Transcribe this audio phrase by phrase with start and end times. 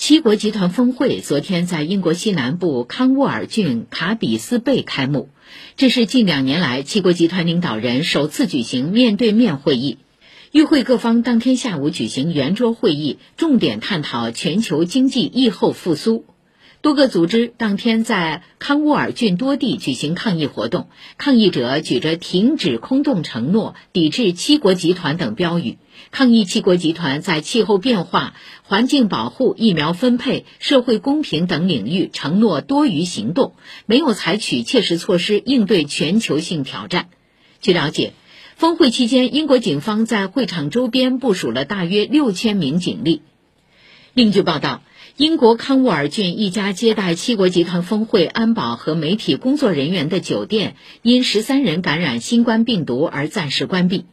[0.00, 5.28] 七国集团峰会昨天在英国西南部康沃尔郡卡比斯贝开幕，
[5.76, 9.98] 这是近两年来七国集团领导人首次举行面对面会议。
[10.52, 16.24] 与会各方当天下午举行圆桌会议，重点探讨全球经济疫后复苏。
[16.80, 25.78] 多个组织当天在康沃尔郡多地举行抗议活动，抗议者举着“停止空洞承诺”“抵制七国集团”等标语，
[26.12, 33.54] 抗议七国集团在气候变化、环境保护、疫苗分配、社会公平等领域承诺多余行动，
[33.86, 37.08] 没有采取切实措施应对全球性挑战。
[37.60, 38.12] 据了解，
[38.54, 43.22] 峰会期间，英国警方在会场周边部署了大约六千名警力。
[44.18, 44.82] 另据报道。
[45.16, 54.06] 英国康沃尔郡一家接待七国集团峰会安保和媒体工作人员的酒店因十三人感染新冠病毒而暂时关闭。